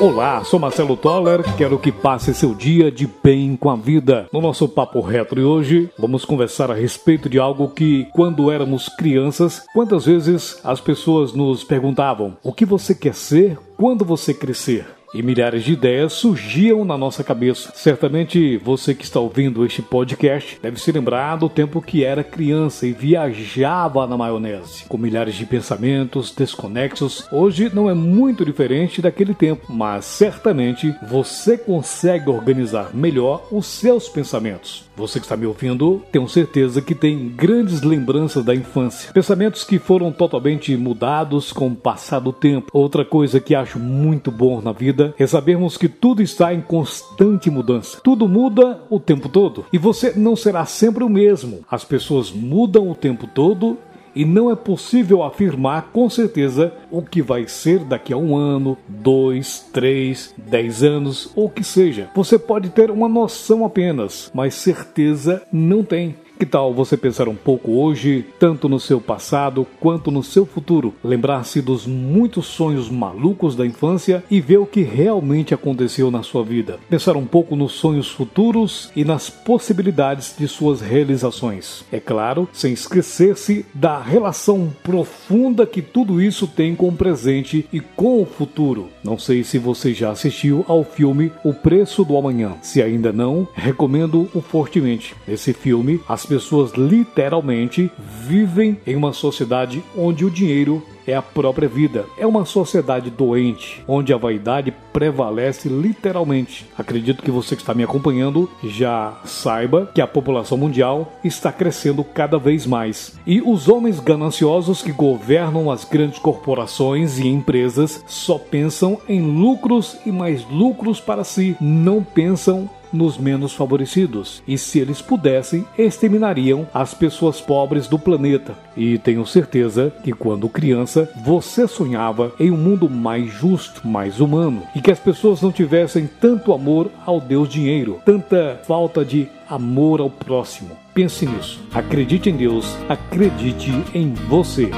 [0.00, 4.28] Olá, sou Marcelo Toller, quero que passe seu dia de bem com a vida.
[4.32, 8.88] No nosso papo retro de hoje, vamos conversar a respeito de algo que, quando éramos
[8.88, 14.97] crianças, quantas vezes as pessoas nos perguntavam: o que você quer ser quando você crescer?
[15.14, 17.72] E milhares de ideias surgiam na nossa cabeça.
[17.74, 22.86] Certamente você que está ouvindo este podcast deve se lembrar do tempo que era criança
[22.86, 27.26] e viajava na maionese, com milhares de pensamentos desconexos.
[27.32, 34.08] Hoje não é muito diferente daquele tempo, mas certamente você consegue organizar melhor os seus
[34.08, 34.88] pensamentos.
[34.96, 39.12] Você que está me ouvindo, tenho certeza que tem grandes lembranças da infância.
[39.12, 42.68] Pensamentos que foram totalmente mudados com o passar do tempo.
[42.72, 47.50] Outra coisa que acho muito bom na vida é sabermos que tudo está em constante
[47.50, 48.00] mudança.
[48.02, 51.60] Tudo muda o tempo todo e você não será sempre o mesmo.
[51.70, 53.78] As pessoas mudam o tempo todo
[54.14, 58.76] e não é possível afirmar com certeza o que vai ser daqui a um ano,
[58.88, 62.10] dois, três, dez anos ou o que seja.
[62.14, 66.16] Você pode ter uma noção apenas, mas certeza não tem.
[66.38, 70.94] Que tal você pensar um pouco hoje, tanto no seu passado quanto no seu futuro?
[71.02, 76.44] Lembrar-se dos muitos sonhos malucos da infância e ver o que realmente aconteceu na sua
[76.44, 76.78] vida.
[76.88, 81.84] Pensar um pouco nos sonhos futuros e nas possibilidades de suas realizações.
[81.90, 87.80] É claro, sem esquecer-se da relação profunda que tudo isso tem com o presente e
[87.80, 88.90] com o futuro.
[89.02, 92.54] Não sei se você já assistiu ao filme O Preço do Amanhã.
[92.62, 95.16] Se ainda não, recomendo-o fortemente.
[95.26, 101.68] Nesse filme, as pessoas literalmente vivem em uma sociedade onde o dinheiro é a própria
[101.68, 102.04] vida.
[102.18, 106.66] É uma sociedade doente, onde a vaidade prevalece literalmente.
[106.76, 112.04] Acredito que você que está me acompanhando já saiba que a população mundial está crescendo
[112.04, 113.18] cada vez mais.
[113.26, 119.96] E os homens gananciosos que governam as grandes corporações e empresas só pensam em lucros
[120.04, 126.66] e mais lucros para si, não pensam nos menos favorecidos, e se eles pudessem, exterminariam
[126.72, 128.54] as pessoas pobres do planeta.
[128.76, 134.62] E tenho certeza que quando criança você sonhava em um mundo mais justo, mais humano,
[134.74, 140.00] e que as pessoas não tivessem tanto amor ao Deus dinheiro, tanta falta de amor
[140.00, 140.76] ao próximo.
[140.94, 141.60] Pense nisso.
[141.72, 144.70] Acredite em Deus, acredite em você.